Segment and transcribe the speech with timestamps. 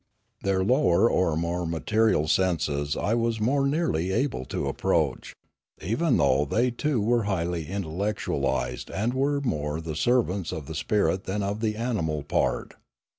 [0.41, 5.35] Their lower or more material senses I was more nearly able to approach,
[5.79, 11.25] even though they too were highly intellectualised and were more the servants of the spirit
[11.25, 12.73] than of the animal part.